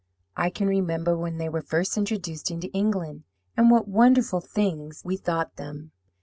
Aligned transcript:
I 0.35 0.49
can 0.49 0.67
remember 0.67 1.15
when 1.15 1.37
they 1.37 1.47
were 1.47 1.61
first 1.61 1.95
introduced 1.95 2.49
into 2.49 2.71
England, 2.73 3.23
and 3.55 3.69
what 3.69 3.87
wonderful 3.87 4.39
things 4.41 5.03
we 5.05 5.15
thought 5.15 5.57
them. 5.57 5.91